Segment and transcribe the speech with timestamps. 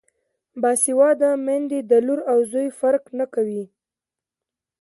[0.61, 3.63] باسواده میندې د لور او زوی فرق نه کوي.